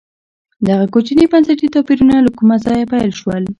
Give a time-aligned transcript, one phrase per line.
[0.67, 3.43] دغه کوچني بنسټي توپیرونه له کومه ځایه پیل شول.